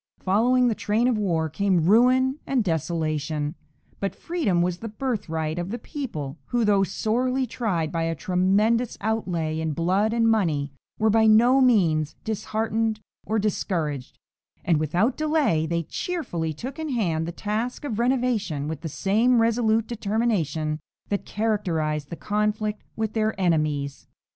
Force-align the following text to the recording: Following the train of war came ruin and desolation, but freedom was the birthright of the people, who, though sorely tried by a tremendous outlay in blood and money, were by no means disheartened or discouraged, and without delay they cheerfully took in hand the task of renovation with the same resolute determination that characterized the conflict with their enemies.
Following 0.17 0.67
the 0.67 0.73
train 0.73 1.07
of 1.07 1.15
war 1.15 1.47
came 1.47 1.85
ruin 1.85 2.39
and 2.47 2.63
desolation, 2.63 3.53
but 3.99 4.15
freedom 4.15 4.63
was 4.63 4.79
the 4.79 4.89
birthright 4.89 5.59
of 5.59 5.69
the 5.69 5.77
people, 5.77 6.39
who, 6.45 6.65
though 6.65 6.81
sorely 6.81 7.45
tried 7.45 7.91
by 7.91 8.01
a 8.01 8.15
tremendous 8.15 8.97
outlay 8.99 9.59
in 9.59 9.73
blood 9.73 10.11
and 10.11 10.27
money, 10.27 10.73
were 10.97 11.11
by 11.11 11.27
no 11.27 11.61
means 11.61 12.15
disheartened 12.23 12.99
or 13.27 13.37
discouraged, 13.37 14.17
and 14.65 14.79
without 14.79 15.17
delay 15.17 15.67
they 15.67 15.83
cheerfully 15.83 16.51
took 16.51 16.79
in 16.79 16.89
hand 16.89 17.27
the 17.27 17.31
task 17.31 17.83
of 17.85 17.99
renovation 17.99 18.67
with 18.67 18.81
the 18.81 18.89
same 18.89 19.39
resolute 19.39 19.85
determination 19.85 20.79
that 21.09 21.27
characterized 21.27 22.09
the 22.09 22.15
conflict 22.15 22.81
with 22.95 23.13
their 23.13 23.39
enemies. 23.39 24.07